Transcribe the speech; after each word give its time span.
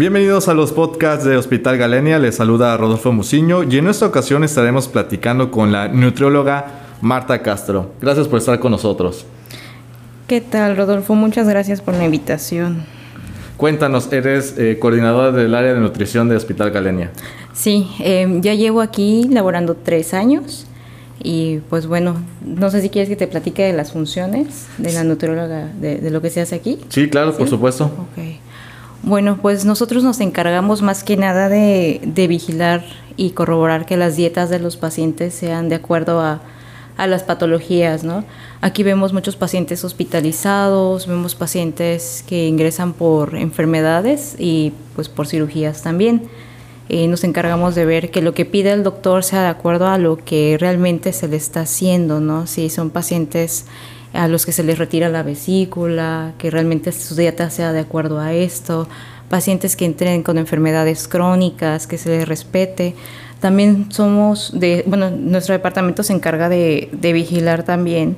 Bienvenidos 0.00 0.48
a 0.48 0.54
los 0.54 0.72
podcasts 0.72 1.26
de 1.26 1.36
Hospital 1.36 1.76
Galenia, 1.76 2.18
les 2.18 2.36
saluda 2.36 2.74
Rodolfo 2.74 3.12
Muciño 3.12 3.64
y 3.64 3.76
en 3.76 3.86
esta 3.86 4.06
ocasión 4.06 4.42
estaremos 4.44 4.88
platicando 4.88 5.50
con 5.50 5.72
la 5.72 5.88
nutrióloga 5.88 6.86
Marta 7.02 7.42
Castro. 7.42 7.90
Gracias 8.00 8.26
por 8.26 8.38
estar 8.38 8.58
con 8.60 8.72
nosotros. 8.72 9.26
¿Qué 10.26 10.40
tal, 10.40 10.78
Rodolfo? 10.78 11.14
Muchas 11.14 11.46
gracias 11.46 11.82
por 11.82 11.92
la 11.92 12.06
invitación. 12.06 12.82
Cuéntanos, 13.58 14.10
eres 14.10 14.54
eh, 14.56 14.78
coordinadora 14.80 15.32
del 15.32 15.54
área 15.54 15.74
de 15.74 15.80
nutrición 15.80 16.30
de 16.30 16.36
Hospital 16.36 16.70
Galenia. 16.70 17.10
Sí, 17.52 17.90
eh, 18.00 18.26
ya 18.40 18.54
llevo 18.54 18.80
aquí 18.80 19.28
laborando 19.30 19.74
tres 19.74 20.14
años 20.14 20.66
y 21.22 21.58
pues 21.68 21.86
bueno, 21.86 22.16
no 22.42 22.70
sé 22.70 22.80
si 22.80 22.88
quieres 22.88 23.10
que 23.10 23.16
te 23.16 23.26
platique 23.26 23.64
de 23.64 23.74
las 23.74 23.92
funciones 23.92 24.66
de 24.78 24.94
la 24.94 25.04
nutrióloga, 25.04 25.68
de, 25.78 26.10
lo 26.10 26.22
que 26.22 26.30
se 26.30 26.40
hace 26.40 26.54
aquí. 26.54 26.78
Sí, 26.88 27.10
claro, 27.10 27.36
por 27.36 27.50
supuesto. 27.50 27.90
Bueno, 29.02 29.38
pues 29.40 29.64
nosotros 29.64 30.04
nos 30.04 30.20
encargamos 30.20 30.82
más 30.82 31.04
que 31.04 31.16
nada 31.16 31.48
de, 31.48 32.26
vigilar 32.28 32.84
y 33.16 33.30
corroborar 33.30 33.86
que 33.86 33.96
las 33.96 34.14
dietas 34.14 34.50
de 34.50 34.58
los 34.58 34.76
pacientes 34.76 35.32
sean 35.32 35.68
de 35.68 35.76
acuerdo 35.76 36.20
a, 36.20 36.40
las 36.98 37.22
patologías, 37.22 38.04
¿no? 38.04 38.24
Aquí 38.60 38.82
vemos 38.82 39.14
muchos 39.14 39.34
pacientes 39.34 39.84
hospitalizados, 39.84 41.06
vemos 41.06 41.34
pacientes 41.34 42.22
que 42.28 42.46
ingresan 42.46 42.92
por 42.92 43.36
enfermedades 43.36 44.36
y 44.38 44.74
pues 44.94 45.08
por 45.08 45.26
cirugías 45.26 45.80
también. 45.80 46.28
Eh, 46.90 47.06
nos 47.06 47.24
encargamos 47.24 47.74
de 47.74 47.86
ver 47.86 48.10
que 48.10 48.20
lo 48.20 48.34
que 48.34 48.44
pide 48.44 48.72
el 48.72 48.82
doctor 48.82 49.24
sea 49.24 49.40
de 49.44 49.48
acuerdo 49.48 49.86
a 49.86 49.96
lo 49.96 50.18
que 50.18 50.58
realmente 50.60 51.14
se 51.14 51.26
le 51.26 51.38
está 51.38 51.62
haciendo, 51.62 52.20
¿no? 52.20 52.46
Si 52.46 52.68
son 52.68 52.90
pacientes 52.90 53.64
a 54.12 54.28
los 54.28 54.46
que 54.46 54.52
se 54.52 54.62
les 54.62 54.78
retira 54.78 55.08
la 55.08 55.22
vesícula, 55.22 56.32
que 56.38 56.50
realmente 56.50 56.92
su 56.92 57.14
dieta 57.14 57.50
sea 57.50 57.72
de 57.72 57.80
acuerdo 57.80 58.18
a 58.18 58.32
esto, 58.32 58.88
pacientes 59.28 59.76
que 59.76 59.84
entren 59.84 60.22
con 60.22 60.38
enfermedades 60.38 61.06
crónicas, 61.06 61.86
que 61.86 61.98
se 61.98 62.10
les 62.10 62.28
respete. 62.28 62.94
También 63.40 63.90
somos 63.90 64.52
de, 64.54 64.84
bueno, 64.86 65.10
nuestro 65.10 65.54
departamento 65.54 66.02
se 66.02 66.12
encarga 66.12 66.48
de, 66.48 66.90
de 66.92 67.12
vigilar 67.12 67.62
también 67.62 68.16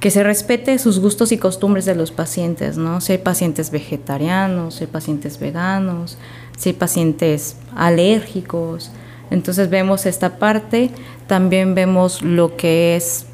que 0.00 0.10
se 0.10 0.22
respete 0.22 0.78
sus 0.78 0.98
gustos 0.98 1.32
y 1.32 1.38
costumbres 1.38 1.84
de 1.86 1.94
los 1.94 2.10
pacientes, 2.10 2.76
¿no? 2.76 3.00
Si 3.00 3.12
hay 3.12 3.18
pacientes 3.18 3.70
vegetarianos, 3.70 4.74
si 4.74 4.84
hay 4.84 4.90
pacientes 4.90 5.38
veganos, 5.38 6.18
si 6.56 6.70
hay 6.70 6.74
pacientes 6.74 7.56
alérgicos. 7.74 8.90
Entonces 9.30 9.70
vemos 9.70 10.06
esta 10.06 10.38
parte, 10.38 10.90
también 11.26 11.74
vemos 11.74 12.22
lo 12.22 12.56
que 12.56 12.96
es 12.96 13.26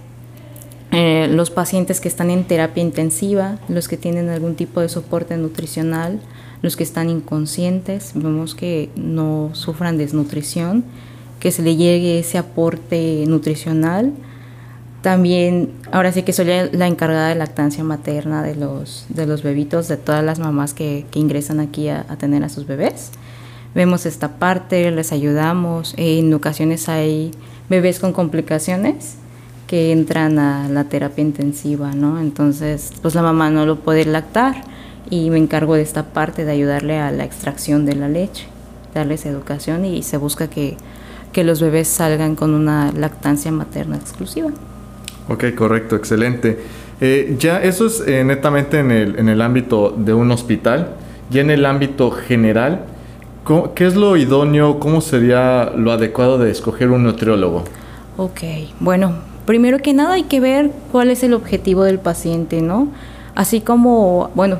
eh, 0.92 1.26
los 1.30 1.50
pacientes 1.50 2.00
que 2.00 2.08
están 2.08 2.30
en 2.30 2.44
terapia 2.44 2.82
intensiva, 2.82 3.58
los 3.68 3.88
que 3.88 3.96
tienen 3.96 4.28
algún 4.28 4.56
tipo 4.56 4.82
de 4.82 4.90
soporte 4.90 5.38
nutricional, 5.38 6.20
los 6.60 6.76
que 6.76 6.84
están 6.84 7.08
inconscientes, 7.08 8.12
vemos 8.14 8.54
que 8.54 8.90
no 8.94 9.50
sufran 9.54 9.96
desnutrición, 9.96 10.84
que 11.40 11.50
se 11.50 11.62
le 11.62 11.76
llegue 11.76 12.18
ese 12.18 12.36
aporte 12.36 13.24
nutricional. 13.26 14.12
También, 15.00 15.70
ahora 15.90 16.12
sí 16.12 16.24
que 16.24 16.34
soy 16.34 16.46
la 16.72 16.86
encargada 16.86 17.30
de 17.30 17.36
lactancia 17.36 17.82
materna 17.82 18.42
de 18.42 18.54
los, 18.54 19.06
de 19.08 19.26
los 19.26 19.42
bebitos, 19.42 19.88
de 19.88 19.96
todas 19.96 20.22
las 20.22 20.40
mamás 20.40 20.74
que, 20.74 21.06
ingresan 21.14 21.58
aquí 21.58 21.88
a, 21.88 22.04
a, 22.08 22.16
tener 22.16 22.44
a 22.44 22.50
sus 22.50 22.66
bebés. 22.66 23.12
Vemos 23.74 24.04
esta 24.04 24.36
parte, 24.36 24.90
les 24.90 25.10
ayudamos. 25.10 25.94
En 25.96 26.32
ocasiones 26.34 26.90
hay 26.90 27.30
bebés 27.70 27.98
con 27.98 28.12
complicaciones 28.12 29.16
que 29.72 29.90
entran 29.90 30.38
a 30.38 30.68
la 30.68 30.84
terapia 30.84 31.22
intensiva, 31.22 31.92
¿no? 31.92 32.20
Entonces, 32.20 32.92
pues 33.00 33.14
la 33.14 33.22
mamá 33.22 33.48
no 33.48 33.64
lo 33.64 33.76
puede 33.76 34.04
lactar 34.04 34.56
y 35.08 35.30
me 35.30 35.38
encargo 35.38 35.76
de 35.76 35.80
esta 35.80 36.12
parte 36.12 36.44
de 36.44 36.52
ayudarle 36.52 36.98
a 36.98 37.10
la 37.10 37.24
extracción 37.24 37.86
de 37.86 37.94
la 37.94 38.06
leche, 38.06 38.44
darles 38.94 39.24
educación 39.24 39.86
y 39.86 40.02
se 40.02 40.18
busca 40.18 40.50
que, 40.50 40.76
que 41.32 41.42
los 41.42 41.62
bebés 41.62 41.88
salgan 41.88 42.36
con 42.36 42.52
una 42.52 42.92
lactancia 42.92 43.50
materna 43.50 43.96
exclusiva. 43.96 44.50
Ok, 45.30 45.54
correcto, 45.56 45.96
excelente. 45.96 46.58
Eh, 47.00 47.36
ya 47.38 47.62
eso 47.62 47.86
es 47.86 48.04
eh, 48.06 48.24
netamente 48.24 48.78
en 48.78 48.90
el, 48.90 49.18
en 49.18 49.30
el 49.30 49.40
ámbito 49.40 49.94
de 49.96 50.12
un 50.12 50.32
hospital. 50.32 50.96
Ya 51.30 51.40
en 51.40 51.48
el 51.48 51.64
ámbito 51.64 52.10
general, 52.10 52.84
¿qué 53.74 53.86
es 53.86 53.96
lo 53.96 54.18
idóneo? 54.18 54.78
¿Cómo 54.78 55.00
sería 55.00 55.72
lo 55.74 55.92
adecuado 55.92 56.36
de 56.36 56.50
escoger 56.50 56.90
un 56.90 57.04
nutriólogo? 57.04 57.64
Ok, 58.18 58.42
bueno, 58.78 59.31
primero 59.44 59.78
que 59.78 59.92
nada 59.92 60.14
hay 60.14 60.24
que 60.24 60.40
ver 60.40 60.70
cuál 60.90 61.10
es 61.10 61.22
el 61.22 61.34
objetivo 61.34 61.84
del 61.84 61.98
paciente, 61.98 62.62
¿no? 62.62 62.88
Así 63.34 63.60
como, 63.60 64.30
bueno, 64.34 64.58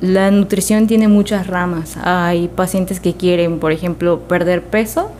la 0.00 0.30
nutrición 0.30 0.86
tiene 0.86 1.08
muchas 1.08 1.46
ramas. 1.46 1.96
Hay 2.02 2.48
pacientes 2.48 3.00
que 3.00 3.14
quieren, 3.14 3.58
por 3.58 3.72
ejemplo, 3.72 4.20
perder 4.20 4.62
peso, 4.62 5.10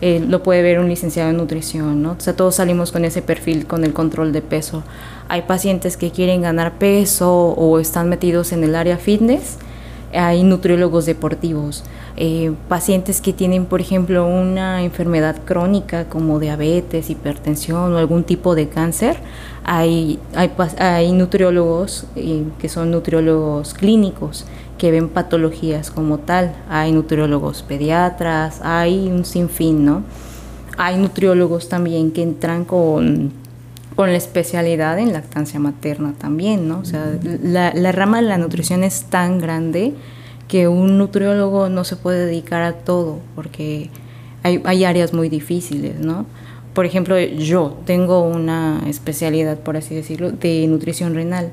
eh, 0.00 0.24
lo 0.26 0.42
puede 0.42 0.62
ver 0.62 0.80
un 0.80 0.88
licenciado 0.88 1.30
en 1.30 1.36
nutrición, 1.36 2.02
¿no? 2.02 2.12
O 2.12 2.20
sea, 2.20 2.34
todos 2.34 2.54
salimos 2.54 2.90
con 2.90 3.04
ese 3.04 3.20
perfil, 3.20 3.66
con 3.66 3.84
el 3.84 3.92
control 3.92 4.32
de 4.32 4.40
peso. 4.40 4.82
Hay 5.28 5.42
pacientes 5.42 5.96
que 5.96 6.10
quieren 6.10 6.40
ganar 6.42 6.78
peso 6.78 7.50
o 7.50 7.78
están 7.78 8.08
metidos 8.08 8.52
en 8.52 8.64
el 8.64 8.74
área 8.74 8.96
fitness, 8.96 9.58
hay 10.12 10.42
nutriólogos 10.42 11.06
deportivos. 11.06 11.84
Eh, 12.16 12.52
pacientes 12.68 13.20
que 13.20 13.32
tienen, 13.32 13.66
por 13.66 13.80
ejemplo, 13.80 14.26
una 14.26 14.82
enfermedad 14.82 15.36
crónica 15.44 16.08
como 16.08 16.38
diabetes, 16.38 17.10
hipertensión 17.10 17.94
o 17.94 17.98
algún 17.98 18.24
tipo 18.24 18.54
de 18.54 18.68
cáncer, 18.68 19.16
hay, 19.64 20.18
hay, 20.34 21.12
nutriólogos 21.12 22.06
eh, 22.16 22.44
que 22.58 22.68
son 22.68 22.90
nutriólogos 22.90 23.74
clínicos 23.74 24.46
que 24.78 24.90
ven 24.90 25.08
patologías 25.08 25.90
como 25.90 26.18
tal. 26.18 26.54
Hay 26.68 26.92
nutriólogos 26.92 27.62
pediatras, 27.62 28.60
hay 28.62 29.08
un 29.08 29.24
sinfín, 29.24 29.84
¿no? 29.84 30.02
Hay 30.78 30.96
nutriólogos 30.96 31.68
también 31.68 32.10
que 32.10 32.22
entran 32.22 32.64
con 32.64 33.32
con 34.00 34.12
la 34.12 34.16
especialidad 34.16 34.98
en 34.98 35.12
lactancia 35.12 35.60
materna 35.60 36.14
también, 36.16 36.66
¿no? 36.66 36.78
O 36.78 36.86
sea, 36.86 37.18
la, 37.22 37.92
rama 37.92 38.22
de 38.22 38.28
la 38.28 38.38
nutrición 38.38 38.82
es 38.82 39.04
tan 39.10 39.38
grande 39.40 39.92
que 40.48 40.68
un 40.68 40.96
nutriólogo 40.96 41.68
no 41.68 41.84
se 41.84 41.96
puede 41.96 42.24
dedicar 42.24 42.62
a 42.62 42.72
todo 42.72 43.18
porque 43.34 43.90
hay, 44.42 44.62
hay 44.64 44.86
áreas 44.86 45.12
muy 45.12 45.28
difíciles, 45.28 46.00
¿no? 46.00 46.24
Por 46.72 46.86
ejemplo, 46.86 47.20
yo 47.20 47.76
tengo 47.84 48.22
una 48.22 48.80
especialidad, 48.88 49.58
por 49.58 49.76
así 49.76 49.94
decirlo, 49.94 50.30
de 50.30 50.66
nutrición 50.66 51.14
renal. 51.14 51.50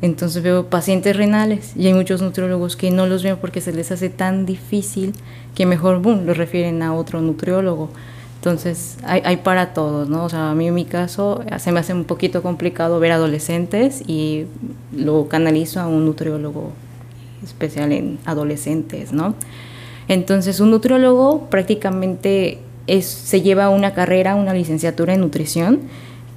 Entonces 0.00 0.40
veo 0.40 0.70
pacientes 0.70 1.16
renales 1.16 1.72
y 1.74 1.88
hay 1.88 1.94
muchos 1.94 2.22
nutriólogos 2.22 2.76
que 2.76 2.92
no 2.92 3.08
los 3.08 3.24
ven 3.24 3.38
porque 3.40 3.60
se 3.60 3.72
les 3.72 3.90
hace 3.90 4.08
tan 4.08 4.46
difícil 4.46 5.14
que 5.56 5.66
mejor, 5.66 6.00
boom, 6.00 6.26
los 6.26 6.36
refieren 6.36 6.80
a 6.84 6.94
otro 6.94 7.20
nutriólogo. 7.20 7.90
Entonces 8.38 8.98
hay, 9.04 9.20
hay, 9.24 9.38
para 9.38 9.74
todos, 9.74 10.08
¿no? 10.08 10.24
O 10.24 10.28
sea, 10.28 10.50
a 10.50 10.54
mí 10.54 10.68
en 10.68 10.74
mi 10.74 10.84
caso 10.84 11.42
se 11.58 11.72
me 11.72 11.80
hace 11.80 11.92
un 11.92 12.04
poquito 12.04 12.42
complicado 12.42 13.00
ver 13.00 13.12
adolescentes 13.12 14.02
y 14.06 14.46
lo 14.96 15.28
canalizo 15.28 15.80
a 15.80 15.88
un 15.88 16.04
nutriólogo 16.06 16.72
especial 17.42 17.92
en 17.92 18.18
adolescentes, 18.24 19.12
¿no? 19.12 19.34
Entonces, 20.08 20.60
un 20.60 20.70
nutriólogo 20.70 21.48
prácticamente 21.50 22.58
es, 22.86 23.06
se 23.06 23.42
lleva 23.42 23.68
una 23.68 23.92
carrera, 23.92 24.34
una 24.34 24.54
licenciatura 24.54 25.14
en 25.14 25.20
nutrición, 25.20 25.80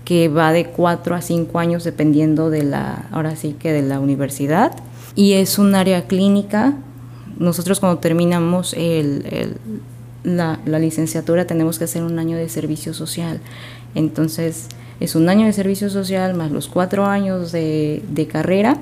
que 0.03 0.27
va 0.27 0.51
de 0.51 0.65
cuatro 0.65 1.15
a 1.15 1.21
cinco 1.21 1.59
años 1.59 1.83
dependiendo 1.83 2.49
de 2.49 2.63
la, 2.63 3.07
ahora 3.11 3.35
sí 3.35 3.55
que 3.57 3.71
de 3.71 3.81
la 3.81 3.99
universidad, 3.99 4.73
y 5.15 5.33
es 5.33 5.57
un 5.57 5.73
área 5.75 6.07
clínica. 6.07 6.73
Nosotros 7.37 7.79
cuando 7.79 7.99
terminamos 7.99 8.73
el, 8.73 9.55
la, 10.23 10.59
la, 10.65 10.79
licenciatura 10.79 11.45
tenemos 11.45 11.77
que 11.77 11.85
hacer 11.85 12.03
un 12.03 12.19
año 12.19 12.37
de 12.37 12.49
servicio 12.49 12.93
social. 12.93 13.39
Entonces, 13.95 14.67
es 14.99 15.15
un 15.15 15.29
año 15.29 15.45
de 15.45 15.53
servicio 15.53 15.89
social 15.89 16.35
más 16.35 16.51
los 16.51 16.67
cuatro 16.67 17.05
años 17.05 17.51
de, 17.51 18.03
de 18.09 18.27
carrera 18.27 18.77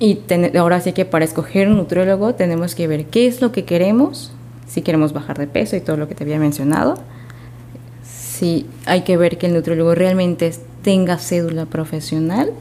y 0.00 0.18
ahora 0.56 0.80
sí 0.80 0.92
que 0.92 1.04
para 1.04 1.26
escoger 1.26 1.68
un 1.68 1.76
nutriólogo 1.76 2.34
tenemos 2.34 2.74
que 2.74 2.86
ver 2.86 3.04
qué 3.06 3.26
es 3.26 3.42
lo 3.42 3.52
que 3.52 3.66
queremos, 3.66 4.32
si 4.66 4.80
queremos 4.80 5.12
bajar 5.12 5.38
de 5.38 5.46
peso 5.46 5.76
y 5.76 5.80
todo 5.80 5.98
lo 5.98 6.08
que 6.08 6.14
te 6.14 6.24
había 6.24 6.38
mencionado. 6.38 6.94
Si 8.02 8.66
hay 8.86 9.02
que 9.02 9.18
ver 9.18 9.36
que 9.36 9.46
el 9.46 9.52
nutriólogo 9.52 9.94
realmente 9.94 10.54
tenga 10.82 11.18
cédula 11.18 11.66
profesional 11.66 12.52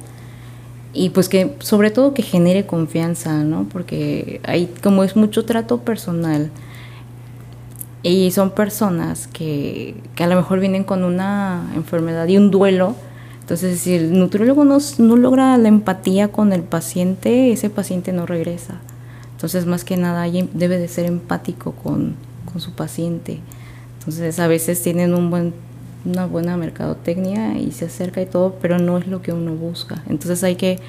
y 0.92 1.12
pues 1.12 1.30
que 1.30 1.56
sobre 1.60 1.92
todo 1.92 2.14
que 2.14 2.24
genere 2.24 2.66
confianza, 2.66 3.44
¿no? 3.46 3.70
Porque 3.72 4.42
hay 4.44 4.66
como 4.84 5.06
es 5.06 5.16
mucho 5.16 5.46
trato 5.46 5.80
personal. 5.80 6.50
Y 8.02 8.32
son 8.32 8.52
personas 8.52 9.28
que, 9.28 9.96
que 10.16 10.24
a 10.24 10.28
lo 10.28 10.36
mejor 10.36 10.60
vienen 10.60 10.84
con 10.84 11.04
una 11.04 11.70
enfermedad 11.76 12.28
y 12.28 12.38
un 12.38 12.50
duelo. 12.52 12.96
Entonces, 13.42 13.80
si 13.80 13.96
el 13.96 14.18
nutriólogo 14.18 14.64
no, 14.64 14.78
no 15.00 15.18
logra 15.18 15.58
la 15.58 15.68
empatía 15.68 16.30
con 16.30 16.54
el 16.54 16.62
paciente, 16.62 17.52
ese 17.52 17.70
paciente 17.70 18.14
no 18.14 18.26
regresa. 18.26 18.76
Entonces, 19.34 19.66
más 19.66 19.84
que 19.84 19.98
nada, 19.98 20.26
debe 20.54 20.78
de 20.78 20.88
ser 20.88 21.06
empático 21.06 21.74
con, 21.74 22.16
con 22.52 22.62
su 22.62 22.74
paciente. 22.74 23.40
Entonces, 24.00 24.40
a 24.40 24.48
veces 24.48 24.82
tienen 24.82 25.14
un 25.14 25.30
buen, 25.30 25.54
una 26.06 26.26
buena 26.26 26.58
mercadotecnia 26.58 27.58
y 27.58 27.72
se 27.72 27.86
acerca 27.86 28.22
y 28.22 28.26
todo, 28.26 28.56
pero 28.62 28.80
no 28.80 28.98
es 28.98 29.08
lo 29.08 29.22
que 29.22 29.34
uno 29.34 29.54
busca. 29.56 30.04
Entonces, 30.08 30.44
hay 30.44 30.56
que 30.56 30.80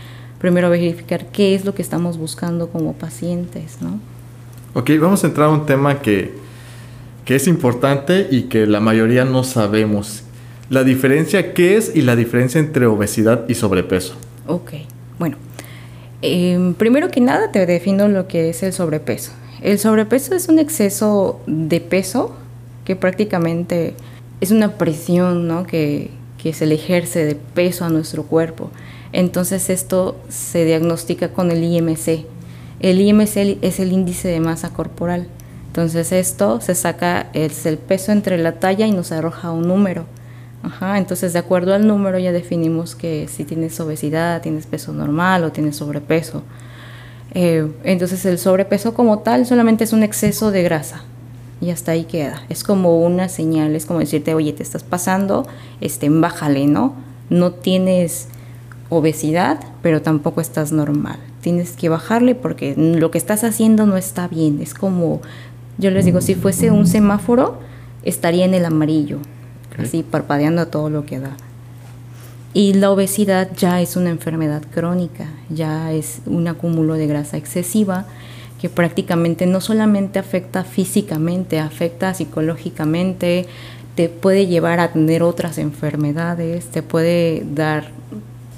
primero 0.40 0.70
verificar 0.70 1.26
qué 1.26 1.54
es 1.54 1.64
lo 1.64 1.74
que 1.74 1.82
estamos 1.82 2.18
buscando 2.18 2.68
como 2.70 2.94
pacientes, 2.94 3.78
¿no? 3.80 4.00
Ok, 4.74 4.90
vamos 5.00 5.22
a 5.22 5.26
entrar 5.26 5.48
a 5.48 5.52
un 5.52 5.66
tema 5.66 6.00
que, 6.00 6.39
que 7.30 7.36
es 7.36 7.46
importante 7.46 8.26
y 8.28 8.48
que 8.48 8.66
la 8.66 8.80
mayoría 8.80 9.24
no 9.24 9.44
sabemos. 9.44 10.24
La 10.68 10.82
diferencia, 10.82 11.54
¿qué 11.54 11.76
es 11.76 11.94
y 11.94 12.02
la 12.02 12.16
diferencia 12.16 12.58
entre 12.58 12.86
obesidad 12.86 13.48
y 13.48 13.54
sobrepeso? 13.54 14.16
Ok, 14.48 14.72
bueno, 15.16 15.36
em, 16.22 16.74
primero 16.74 17.08
que 17.08 17.20
nada 17.20 17.52
te 17.52 17.66
defino 17.66 18.08
lo 18.08 18.26
que 18.26 18.50
es 18.50 18.64
el 18.64 18.72
sobrepeso. 18.72 19.30
El 19.62 19.78
sobrepeso 19.78 20.34
es 20.34 20.48
un 20.48 20.58
exceso 20.58 21.40
de 21.46 21.80
peso 21.80 22.34
que 22.84 22.96
prácticamente 22.96 23.94
es 24.40 24.50
una 24.50 24.72
presión 24.72 25.46
¿no? 25.46 25.68
que, 25.68 26.10
que 26.42 26.52
se 26.52 26.66
le 26.66 26.74
ejerce 26.74 27.24
de 27.24 27.36
peso 27.36 27.84
a 27.84 27.90
nuestro 27.90 28.24
cuerpo. 28.24 28.72
Entonces 29.12 29.70
esto 29.70 30.16
se 30.28 30.64
diagnostica 30.64 31.28
con 31.28 31.52
el 31.52 31.62
IMC, 31.62 32.26
el 32.80 33.00
IMC 33.00 33.58
es 33.62 33.78
el 33.78 33.92
índice 33.92 34.26
de 34.26 34.40
masa 34.40 34.70
corporal. 34.72 35.28
Entonces 35.70 36.10
esto 36.10 36.60
se 36.60 36.74
saca 36.74 37.28
es 37.32 37.64
el 37.64 37.78
peso 37.78 38.10
entre 38.10 38.38
la 38.38 38.58
talla 38.58 38.88
y 38.88 38.90
nos 38.90 39.12
arroja 39.12 39.52
un 39.52 39.68
número. 39.68 40.04
Ajá, 40.64 40.98
entonces 40.98 41.32
de 41.32 41.38
acuerdo 41.38 41.74
al 41.74 41.86
número 41.86 42.18
ya 42.18 42.32
definimos 42.32 42.96
que 42.96 43.28
si 43.28 43.44
tienes 43.44 43.78
obesidad, 43.78 44.42
tienes 44.42 44.66
peso 44.66 44.92
normal 44.92 45.44
o 45.44 45.52
tienes 45.52 45.76
sobrepeso. 45.76 46.42
Eh, 47.34 47.70
entonces 47.84 48.26
el 48.26 48.40
sobrepeso 48.40 48.94
como 48.94 49.20
tal 49.20 49.46
solamente 49.46 49.84
es 49.84 49.92
un 49.92 50.02
exceso 50.02 50.50
de 50.50 50.64
grasa 50.64 51.04
y 51.60 51.70
hasta 51.70 51.92
ahí 51.92 52.02
queda. 52.02 52.42
Es 52.48 52.64
como 52.64 53.00
una 53.00 53.28
señal, 53.28 53.76
es 53.76 53.86
como 53.86 54.00
decirte, 54.00 54.34
oye, 54.34 54.52
te 54.52 54.64
estás 54.64 54.82
pasando, 54.82 55.46
este, 55.80 56.08
bájale, 56.10 56.66
¿no? 56.66 56.96
No 57.28 57.52
tienes 57.52 58.26
obesidad, 58.88 59.60
pero 59.82 60.02
tampoco 60.02 60.40
estás 60.40 60.72
normal 60.72 61.20
tienes 61.40 61.72
que 61.72 61.88
bajarle 61.88 62.34
porque 62.34 62.74
lo 62.76 63.10
que 63.10 63.18
estás 63.18 63.44
haciendo 63.44 63.86
no 63.86 63.96
está 63.96 64.28
bien. 64.28 64.60
Es 64.60 64.74
como, 64.74 65.20
yo 65.78 65.90
les 65.90 66.04
digo, 66.04 66.20
si 66.20 66.34
fuese 66.34 66.70
un 66.70 66.86
semáforo, 66.86 67.58
estaría 68.02 68.44
en 68.44 68.54
el 68.54 68.64
amarillo, 68.64 69.18
así 69.78 70.02
parpadeando 70.02 70.66
todo 70.68 70.90
lo 70.90 71.06
que 71.06 71.20
da. 71.20 71.36
Y 72.52 72.74
la 72.74 72.90
obesidad 72.90 73.48
ya 73.56 73.80
es 73.80 73.96
una 73.96 74.10
enfermedad 74.10 74.62
crónica, 74.74 75.26
ya 75.48 75.92
es 75.92 76.20
un 76.26 76.48
acúmulo 76.48 76.94
de 76.94 77.06
grasa 77.06 77.36
excesiva 77.36 78.06
que 78.60 78.68
prácticamente 78.68 79.46
no 79.46 79.60
solamente 79.60 80.18
afecta 80.18 80.64
físicamente, 80.64 81.58
afecta 81.58 82.12
psicológicamente, 82.12 83.46
te 83.94 84.08
puede 84.08 84.46
llevar 84.46 84.80
a 84.80 84.92
tener 84.92 85.22
otras 85.22 85.56
enfermedades, 85.56 86.66
te 86.66 86.82
puede 86.82 87.42
dar 87.54 87.88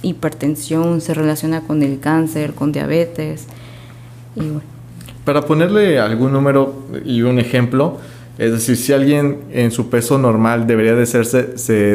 hipertensión, 0.02 1.00
se 1.00 1.14
relaciona 1.14 1.60
con 1.60 1.82
el 1.82 2.00
cáncer, 2.00 2.54
con 2.54 2.72
diabetes. 2.72 3.46
Para 5.24 5.42
ponerle 5.42 6.00
algún 6.00 6.32
número 6.32 6.74
y 7.04 7.22
un 7.22 7.38
ejemplo, 7.38 7.98
es 8.38 8.52
decir, 8.52 8.76
si 8.76 8.92
alguien 8.92 9.42
en 9.52 9.70
su 9.70 9.88
peso 9.88 10.18
normal 10.18 10.66
debería 10.66 10.94
de 10.94 11.06
serse 11.06 11.42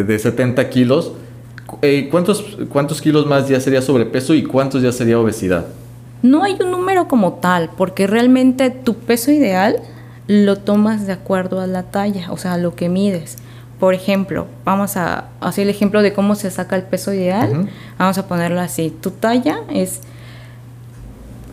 de 0.03 0.19
70 0.19 0.69
kilos, 0.69 1.13
eh, 1.81 2.07
¿cuántos, 2.09 2.57
¿cuántos 2.69 3.01
kilos 3.01 3.25
más 3.25 3.49
ya 3.49 3.59
sería 3.59 3.81
sobrepeso 3.81 4.33
y 4.33 4.43
cuántos 4.43 4.81
ya 4.81 4.91
sería 4.91 5.19
obesidad? 5.19 5.65
No 6.21 6.43
hay 6.43 6.57
un 6.61 6.71
número 6.71 7.07
como 7.07 7.33
tal, 7.33 7.69
porque 7.77 8.07
realmente 8.07 8.69
tu 8.69 8.95
peso 8.95 9.31
ideal 9.31 9.77
lo 10.27 10.57
tomas 10.57 11.05
de 11.05 11.13
acuerdo 11.13 11.59
a 11.59 11.67
la 11.67 11.83
talla, 11.83 12.31
o 12.31 12.37
sea, 12.37 12.53
a 12.53 12.57
lo 12.57 12.75
que 12.75 12.89
mides. 12.89 13.37
Por 13.79 13.93
ejemplo, 13.93 14.47
vamos 14.65 14.97
a 14.97 15.29
hacer 15.39 15.63
el 15.63 15.69
ejemplo 15.69 16.01
de 16.01 16.13
cómo 16.13 16.35
se 16.35 16.49
saca 16.49 16.75
el 16.75 16.83
peso 16.83 17.13
ideal. 17.13 17.69
Vamos 17.99 18.17
a 18.17 18.27
ponerlo 18.27 18.59
así. 18.59 18.91
Tu 19.01 19.11
talla 19.11 19.59
es, 19.69 20.01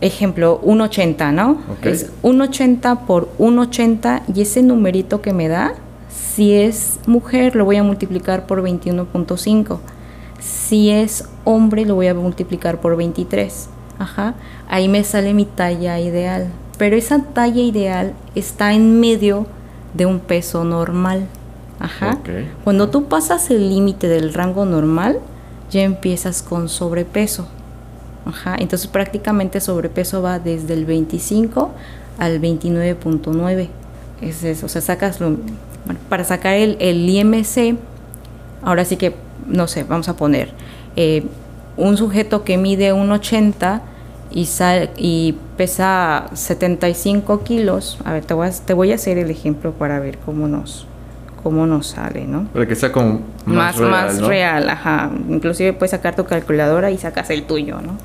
ejemplo, 0.04 0.60
1,80, 0.62 1.32
¿no? 1.32 1.58
Es 1.82 2.10
1,80 2.22 3.06
por 3.06 3.28
1,80 3.38 4.22
y 4.34 4.42
ese 4.42 4.62
numerito 4.62 5.22
que 5.22 5.32
me 5.32 5.48
da, 5.48 5.74
si 6.08 6.52
es 6.52 6.98
mujer, 7.06 7.56
lo 7.56 7.64
voy 7.64 7.76
a 7.76 7.82
multiplicar 7.82 8.46
por 8.46 8.62
21.5. 8.62 9.78
Si 10.40 10.90
es 10.90 11.28
hombre, 11.44 11.86
lo 11.86 11.94
voy 11.94 12.08
a 12.08 12.14
multiplicar 12.14 12.80
por 12.80 12.96
23. 12.96 13.68
Ajá. 13.98 14.34
Ahí 14.68 14.88
me 14.88 15.04
sale 15.04 15.32
mi 15.32 15.44
talla 15.44 15.98
ideal. 16.00 16.48
Pero 16.76 16.96
esa 16.96 17.22
talla 17.22 17.62
ideal 17.62 18.14
está 18.34 18.74
en 18.74 19.00
medio 19.00 19.46
de 19.94 20.06
un 20.06 20.20
peso 20.20 20.64
normal. 20.64 21.26
Ajá. 21.78 22.18
Cuando 22.62 22.88
tú 22.90 23.04
pasas 23.04 23.50
el 23.50 23.70
límite 23.70 24.08
del 24.08 24.34
rango 24.34 24.64
normal, 24.64 25.20
ya 25.70 25.82
empiezas 25.82 26.42
con 26.42 26.68
sobrepeso. 26.68 27.46
Ajá. 28.26 28.56
Entonces 28.59 28.88
prácticamente 28.88 29.61
sobrepeso 29.61 30.23
va 30.23 30.38
desde 30.38 30.75
el 30.75 30.85
25 30.85 31.71
al 32.19 32.41
29.9. 32.41 33.69
Es 34.21 34.44
eso. 34.44 34.67
O 34.67 34.69
sea, 34.69 34.81
sacas 34.81 35.21
lo, 35.21 35.37
para 36.09 36.25
sacar 36.25 36.55
el, 36.55 37.09
IMC, 37.09 37.76
ahora 38.62 38.85
sí 38.85 38.97
que, 38.97 39.15
no 39.47 39.67
sé, 39.67 39.85
vamos 39.85 40.09
a 40.09 40.17
poner 40.17 40.50
eh, 40.97 41.25
un 41.76 41.97
sujeto 41.97 42.44
que 42.44 42.56
mide 42.56 42.94
1,80 42.94 43.81
y, 44.31 44.49
y 44.97 45.38
pesa 45.56 46.26
75 46.32 47.43
kilos. 47.43 47.99
A 48.05 48.12
ver, 48.12 48.25
te 48.25 48.35
voy 48.35 48.49
te 48.65 48.75
voy 48.75 48.93
a 48.93 48.94
hacer 48.94 49.19
el 49.19 49.31
ejemplo 49.31 49.73
para 49.73 50.00
ver 50.00 50.19
cómo 50.19 50.49
nos, 50.49 50.87
cómo 51.43 51.67
nos 51.67 51.88
sale, 51.88 52.26
¿no? 52.26 52.44
Para 52.53 52.67
que 52.67 52.75
sea 52.75 52.91
como 52.91 53.21
más, 53.44 53.76
real, 53.76 53.91
más 53.91 54.21
real, 54.23 54.71
ajá. 54.71 55.11
Inclusive 55.29 55.73
puedes 55.75 55.91
sacar 55.91 56.17
tu 56.17 56.25
calculadora 56.25 56.91
y 56.91 56.99
sacas 56.99 57.31
el 57.31 57.44
tuyo, 57.44 57.81
¿no? 57.81 57.99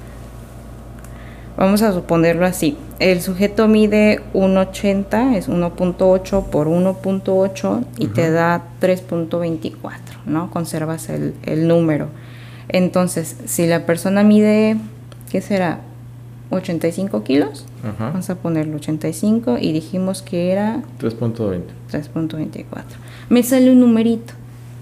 Vamos 1.58 1.82
a 1.82 1.94
suponerlo 1.94 2.46
así. 2.46 2.78
El 3.00 3.22
sujeto 3.22 3.68
mide 3.68 4.22
1,80, 4.34 5.36
es 5.36 5.50
1.8 5.50 6.46
por 6.46 6.68
1.8 6.68 7.86
y 7.98 8.08
te 8.08 8.32
da 8.32 8.64
3.24, 8.82 9.74
¿no? 10.26 10.52
Conservas 10.52 11.10
el, 11.10 11.34
el 11.44 11.68
número. 11.68 12.08
Entonces, 12.70 13.36
si 13.46 13.68
la 13.68 13.86
persona 13.86 14.24
mide, 14.24 14.78
¿qué 15.32 15.42
será? 15.42 15.82
85 16.52 17.24
kilos. 17.24 17.66
Vamos 18.00 18.30
a 18.30 18.36
ponerlo 18.36 18.78
85 18.78 19.58
y 19.60 19.72
dijimos 19.72 20.22
que 20.22 20.52
era 20.52 20.82
3.20. 21.00 21.62
3.24. 21.92 22.66
Me 23.30 23.44
sale 23.44 23.72
un 23.72 23.80
numerito, 23.80 24.34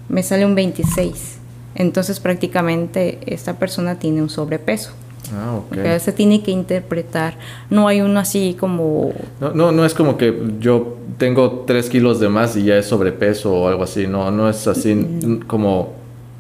me 0.10 0.24
sale 0.24 0.46
un 0.46 0.56
26. 0.56 1.38
Entonces 1.76 2.20
prácticamente 2.20 3.20
esta 3.26 3.60
persona 3.60 4.00
tiene 4.00 4.22
un 4.22 4.30
sobrepeso. 4.30 4.92
Ah, 5.34 6.00
se 6.00 6.12
tiene 6.12 6.42
que 6.42 6.52
interpretar. 6.52 7.36
No 7.70 7.88
hay 7.88 8.02
uno 8.02 8.20
así 8.20 8.56
como... 8.60 9.14
No, 9.40 9.52
no, 9.52 9.72
no 9.72 9.86
es 9.86 9.94
como 9.94 10.18
que 10.18 10.38
yo 10.60 10.98
tengo 11.18 11.64
3 11.66 11.90
kilos 11.90 12.20
de 12.20 12.30
más 12.30 12.56
y 12.56 12.64
ya 12.64 12.78
es 12.78 12.86
sobrepeso 12.86 13.54
o 13.54 13.68
algo 13.68 13.84
así. 13.84 14.08
No, 14.08 14.32
no 14.32 14.50
es 14.50 14.68
así 14.68 14.96
mm. 14.96 15.42
como 15.48 15.94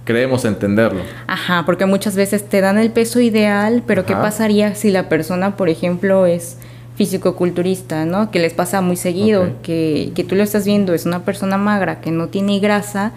creemos 0.07 0.45
entenderlo. 0.45 1.01
Ajá, 1.27 1.63
porque 1.65 1.85
muchas 1.85 2.15
veces 2.15 2.47
te 2.47 2.61
dan 2.61 2.77
el 2.77 2.91
peso 2.91 3.19
ideal, 3.19 3.83
pero 3.85 4.05
¿qué 4.05 4.13
pasaría 4.13 4.73
si 4.73 4.89
la 4.89 5.09
persona, 5.09 5.57
por 5.57 5.67
ejemplo, 5.67 6.25
es 6.25 6.57
físico-culturista, 6.95 8.05
¿no? 8.05 8.31
Que 8.31 8.39
les 8.39 8.53
pasa 8.53 8.79
muy 8.81 8.95
seguido, 8.95 9.49
que, 9.63 10.13
que, 10.15 10.23
tú 10.23 10.35
lo 10.35 10.43
estás 10.43 10.65
viendo, 10.65 10.93
es 10.93 11.05
una 11.05 11.25
persona 11.25 11.57
magra 11.57 11.99
que 11.99 12.11
no 12.11 12.29
tiene 12.29 12.59
grasa 12.59 13.11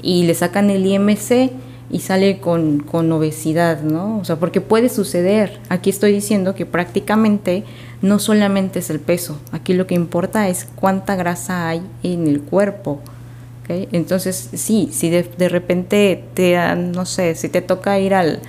y 0.00 0.24
le 0.24 0.34
sacan 0.34 0.70
el 0.70 0.86
IMC 0.86 1.50
y 1.90 2.00
sale 2.00 2.38
con, 2.38 2.80
con 2.80 3.10
obesidad, 3.12 3.82
¿no? 3.82 4.18
O 4.18 4.24
sea, 4.24 4.36
porque 4.36 4.60
puede 4.60 4.88
suceder. 4.88 5.60
Aquí 5.68 5.90
estoy 5.90 6.12
diciendo 6.12 6.54
que 6.54 6.66
prácticamente 6.66 7.64
no 8.02 8.18
solamente 8.18 8.80
es 8.80 8.90
el 8.90 9.00
peso, 9.00 9.38
aquí 9.52 9.72
lo 9.72 9.86
que 9.86 9.94
importa 9.94 10.48
es 10.48 10.66
cuánta 10.76 11.16
grasa 11.16 11.68
hay 11.68 11.82
en 12.02 12.26
el 12.26 12.40
cuerpo. 12.42 13.00
Entonces, 13.68 14.50
sí, 14.54 14.90
si 14.92 15.10
de, 15.10 15.24
de, 15.24 15.48
repente 15.48 16.22
te, 16.34 16.56
no 16.76 17.04
sé, 17.04 17.34
si 17.34 17.48
te 17.48 17.62
toca 17.62 17.98
ir 17.98 18.14
al, 18.14 18.40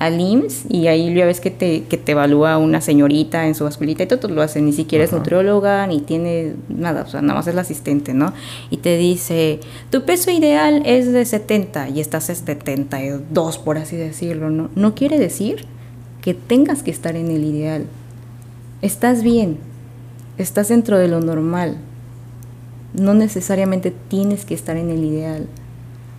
al 0.00 0.18
IMSS 0.18 0.64
y 0.70 0.86
ahí 0.86 1.14
ya 1.14 1.26
ves 1.26 1.40
que 1.40 1.50
te, 1.50 1.82
que 1.84 1.98
te 1.98 2.12
evalúa 2.12 2.56
una 2.56 2.80
señorita 2.80 3.46
en 3.46 3.54
su 3.54 3.64
basculita 3.64 4.02
y 4.02 4.06
todo 4.06 4.28
lo 4.28 4.40
hace, 4.40 4.62
ni 4.62 4.72
siquiera 4.72 5.04
es 5.04 5.12
nutrióloga, 5.12 5.86
ni 5.86 6.00
tiene 6.00 6.54
nada, 6.70 7.02
o 7.02 7.06
sea, 7.06 7.20
nada 7.20 7.34
más 7.34 7.46
es 7.46 7.54
la 7.54 7.60
asistente, 7.60 8.14
¿no? 8.14 8.32
Y 8.70 8.78
te 8.78 8.96
dice, 8.96 9.60
tu 9.90 10.06
peso 10.06 10.30
ideal 10.30 10.82
es 10.86 11.12
de 11.12 11.22
70 11.26 11.90
y 11.90 12.00
estás 12.00 12.30
en 12.30 12.36
72, 12.36 13.58
por 13.58 13.76
así 13.76 13.94
decirlo, 13.96 14.48
¿no? 14.48 14.70
No 14.74 14.94
quiere 14.94 15.18
decir 15.18 15.66
que 16.22 16.32
tengas 16.32 16.82
que 16.82 16.90
estar 16.90 17.14
en 17.14 17.30
el 17.30 17.44
ideal. 17.44 17.84
Estás 18.80 19.22
bien, 19.22 19.58
estás 20.38 20.68
dentro 20.68 20.98
de 20.98 21.08
lo 21.08 21.20
normal, 21.20 21.76
No 22.94 23.12
necesariamente 23.12 23.92
tienes 24.08 24.46
que 24.46 24.54
estar 24.54 24.76
en 24.78 24.88
el 24.90 25.04
ideal. 25.04 25.46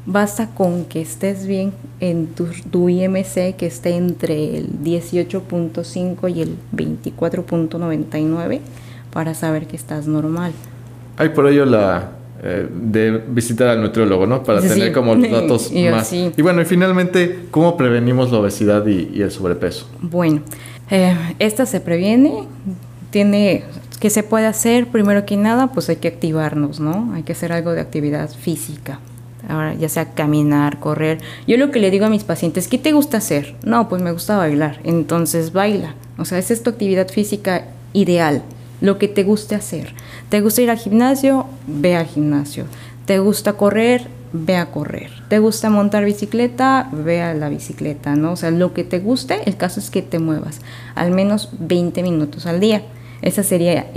Basta 0.06 0.48
con 0.48 0.86
que 0.86 1.02
estés 1.02 1.46
bien 1.46 1.74
en 2.00 2.28
tu, 2.28 2.48
tu 2.72 2.90
IMC, 2.90 3.56
que 3.56 3.68
esté 3.68 3.96
entre 3.96 4.58
el 4.58 4.70
18.5 4.84 6.36
y 6.36 6.42
el 6.42 6.56
24.99 6.76 8.60
para 9.14 9.34
saber 9.34 9.68
que 9.68 9.76
estás 9.76 10.08
normal. 10.08 10.54
Hay 11.18 11.30
por 11.30 11.48
ello 11.48 11.66
la 11.66 12.12
eh, 12.44 12.68
de 12.72 13.22
visitar 13.28 13.68
al 13.68 13.82
nutriólogo, 13.82 14.26
¿no? 14.26 14.42
Para 14.42 14.62
tener 14.62 14.92
como 14.92 15.14
los 15.14 15.30
datos 15.32 15.72
más. 15.92 16.12
Y 16.12 16.42
bueno, 16.42 16.62
y 16.62 16.66
finalmente, 16.66 17.46
¿cómo 17.52 17.78
prevenimos 17.78 18.32
la 18.32 18.40
obesidad 18.40 18.86
y, 18.88 19.22
el 19.22 19.30
sobrepeso? 19.30 19.88
Bueno, 20.02 20.42
eh, 20.90 21.16
esta 21.38 21.68
se 21.68 21.80
previene, 21.80 22.46
tiene 23.12 23.66
¿Qué 24.02 24.10
se 24.10 24.24
puede 24.24 24.48
hacer? 24.48 24.88
Primero 24.88 25.28
que 25.28 25.38
nada, 25.38 25.68
pues 25.68 25.88
hay 25.90 25.98
que 25.98 26.08
activarnos, 26.08 26.80
¿no? 26.80 27.14
Hay 27.14 27.22
que 27.22 27.34
hacer 27.34 27.54
algo 27.54 27.74
de 27.74 27.82
actividad 27.82 28.32
física. 28.32 29.00
Ahora, 29.48 29.74
ya 29.74 29.90
sea 29.90 30.14
caminar, 30.14 30.80
correr. 30.80 31.20
Yo 31.48 31.58
lo 31.58 31.72
que 31.72 31.80
le 31.80 31.92
digo 31.92 32.06
a 32.06 32.10
mis 32.10 32.24
pacientes, 32.24 32.68
¿qué 32.68 32.78
te 32.78 32.92
gusta 32.92 33.18
hacer? 33.18 33.56
No, 33.64 33.90
pues 33.90 34.02
me 34.02 34.12
gusta 34.12 34.38
bailar. 34.38 34.80
Entonces 34.84 35.52
baila. 35.54 35.96
O 36.18 36.26
sea, 36.26 36.38
esa 36.38 36.54
es 36.54 36.64
tu 36.64 36.70
actividad 36.70 37.10
física 37.10 37.66
ideal, 37.94 38.44
lo 38.80 38.98
que 38.98 39.08
te 39.08 39.24
guste 39.24 39.56
hacer. 39.56 39.94
¿Te 40.30 40.42
gusta 40.42 40.62
ir 40.62 40.70
al 40.70 40.78
gimnasio? 40.78 41.46
Ve 41.68 41.96
al 41.96 42.06
gimnasio. 42.06 42.66
¿Te 43.06 43.20
gusta 43.20 43.54
correr? 43.54 44.08
Ve 44.34 44.56
a 44.56 44.72
correr. 44.72 45.12
¿Te 45.28 45.40
gusta 45.40 45.70
montar 45.70 46.06
bicicleta? 46.06 46.90
Ve 46.92 47.22
a 47.22 47.34
la 47.34 47.50
bicicleta, 47.50 48.16
¿no? 48.16 48.34
O 48.34 48.36
sea, 48.36 48.52
lo 48.52 48.74
que 48.74 48.84
te 48.84 49.00
guste, 49.00 49.42
el 49.46 49.58
caso 49.58 49.80
es 49.80 49.90
que 49.90 50.02
te 50.02 50.20
muevas 50.20 50.62
al 50.96 51.12
menos 51.12 51.50
20 51.60 52.04
minutos 52.04 52.46
al 52.46 52.60
día. 52.60 52.84
Esa 53.22 53.44
sería 53.44 53.88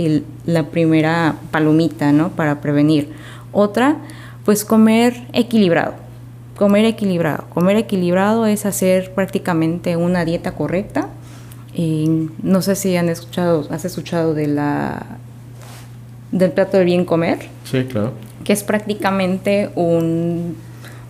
la 0.45 0.67
primera 0.67 1.35
palomita, 1.51 2.11
¿no? 2.11 2.29
Para 2.29 2.61
prevenir. 2.61 3.13
Otra, 3.51 3.97
pues 4.45 4.63
comer 4.63 5.25
equilibrado. 5.33 5.93
Comer 6.55 6.85
equilibrado. 6.85 7.45
Comer 7.53 7.75
equilibrado 7.75 8.45
es 8.45 8.65
hacer 8.65 9.13
prácticamente 9.13 9.97
una 9.97 10.23
dieta 10.23 10.53
correcta. 10.53 11.09
Y 11.73 12.29
no 12.41 12.61
sé 12.61 12.75
si 12.75 12.95
han 12.95 13.09
escuchado, 13.09 13.67
has 13.69 13.83
escuchado 13.83 14.33
de 14.33 14.47
la 14.47 15.17
del 16.31 16.51
plato 16.51 16.77
del 16.77 16.85
bien 16.85 17.05
comer. 17.05 17.39
Sí, 17.65 17.83
claro. 17.85 18.13
Que 18.43 18.53
es 18.53 18.63
prácticamente 18.63 19.69
un, 19.75 20.55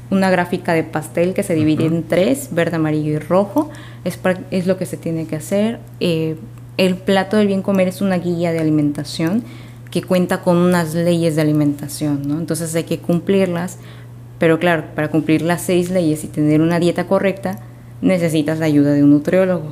una 0.09 0.29
gráfica 0.29 0.73
de 0.73 0.83
pastel 0.83 1.33
que 1.33 1.43
se 1.43 1.53
divide 1.53 1.85
en 1.85 2.03
tres, 2.03 2.49
verde, 2.51 2.77
amarillo 2.77 3.13
y 3.13 3.19
rojo. 3.19 3.69
Es, 4.03 4.19
es 4.49 4.65
lo 4.65 4.77
que 4.77 4.85
se 4.85 4.97
tiene 4.97 5.27
que 5.27 5.35
hacer. 5.35 5.79
Eh, 5.99 6.37
el 6.77 6.95
plato 6.95 7.37
del 7.37 7.47
bien 7.47 7.61
comer 7.61 7.87
es 7.87 8.01
una 8.01 8.17
guía 8.17 8.51
de 8.51 8.59
alimentación 8.59 9.43
que 9.95 10.03
cuenta 10.03 10.41
con 10.41 10.57
unas 10.57 10.93
leyes 10.93 11.37
de 11.37 11.41
alimentación, 11.41 12.27
¿no? 12.27 12.37
Entonces 12.37 12.75
hay 12.75 12.83
que 12.83 12.99
cumplirlas, 12.99 13.77
pero 14.39 14.59
claro, 14.59 14.83
para 14.93 15.07
cumplir 15.07 15.41
las 15.41 15.61
seis 15.61 15.89
leyes 15.89 16.25
y 16.25 16.27
tener 16.27 16.59
una 16.59 16.81
dieta 16.81 17.07
correcta, 17.07 17.59
necesitas 18.01 18.59
la 18.59 18.65
ayuda 18.65 18.91
de 18.91 19.05
un 19.05 19.11
nutriólogo. 19.11 19.71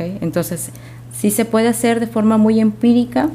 Entonces, 0.00 0.70
sí 1.16 1.30
se 1.30 1.44
puede 1.44 1.68
hacer 1.68 2.00
de 2.00 2.08
forma 2.08 2.38
muy 2.38 2.58
empírica, 2.58 3.30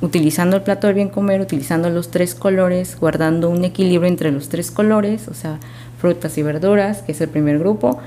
utilizando 0.00 0.56
el 0.56 0.62
plato 0.62 0.86
del 0.86 0.96
bien 0.96 1.10
comer, 1.10 1.42
utilizando 1.42 1.90
los 1.90 2.10
tres 2.10 2.34
colores, 2.34 2.96
guardando 2.98 3.50
un 3.50 3.66
equilibrio 3.66 4.08
entre 4.08 4.32
los 4.32 4.48
tres 4.48 4.70
colores, 4.70 5.28
o 5.28 5.34
sea, 5.34 5.58
frutas 6.00 6.38
y 6.38 6.42
verduras, 6.42 7.02
que 7.02 7.12
es 7.12 7.20
el 7.20 7.28
primer 7.28 7.58
grupo, 7.58 7.98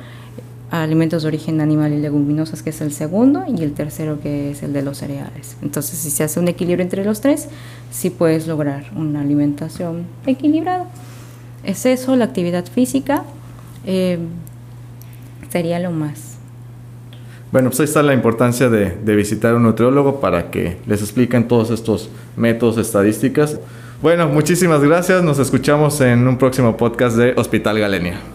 alimentos 0.84 1.24
de 1.24 1.28
origen 1.28 1.62
animal 1.62 1.94
y 1.94 1.98
leguminosas, 2.00 2.64
que 2.64 2.70
es 2.70 2.82
el 2.82 2.92
segundo, 2.92 3.44
y 3.48 3.64
el 3.64 3.74
tercero, 3.74 4.20
que 4.22 4.52
es 4.52 4.64
el 4.64 4.74
de 4.74 4.82
los 4.82 4.98
cereales. 4.98 5.58
Entonces, 5.62 5.98
si 6.00 6.10
se 6.10 6.24
hace 6.24 6.40
un 6.40 6.48
equilibrio 6.48 6.84
entre 6.84 7.04
los 7.04 7.22
tres, 7.22 7.48
sí 7.92 8.10
puedes 8.10 8.48
lograr 8.48 8.86
una 8.96 9.22
alimentación 9.22 10.06
equilibrada. 10.26 10.88
Es 11.64 11.86
eso, 11.86 12.16
la 12.16 12.26
actividad 12.26 12.66
física 12.66 13.24
eh, 13.86 14.20
sería 15.50 15.80
lo 15.80 15.92
más. 15.92 16.36
Bueno, 17.52 17.70
pues 17.70 17.80
ahí 17.80 17.86
está 17.86 18.04
la 18.04 18.14
importancia 18.14 18.70
de, 18.70 18.92
de 18.92 19.16
visitar 19.16 19.56
un 19.56 19.64
nutriólogo 19.64 20.20
para 20.20 20.52
que 20.52 20.78
les 20.88 21.02
expliquen 21.02 21.48
todos 21.48 21.72
estos 21.72 22.10
métodos, 22.36 22.78
estadísticas. 22.78 23.60
Bueno, 24.02 24.28
muchísimas 24.28 24.82
gracias. 24.84 25.24
Nos 25.24 25.40
escuchamos 25.40 26.02
en 26.02 26.28
un 26.28 26.38
próximo 26.38 26.76
podcast 26.76 27.16
de 27.18 27.34
Hospital 27.38 27.80
Galenia. 27.80 28.35